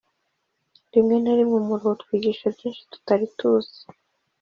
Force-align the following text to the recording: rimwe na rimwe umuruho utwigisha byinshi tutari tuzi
rimwe 0.93 1.15
na 1.23 1.33
rimwe 1.37 1.55
umuruho 1.61 1.89
utwigisha 1.95 2.45
byinshi 2.55 2.81
tutari 2.91 3.25
tuzi 3.37 3.79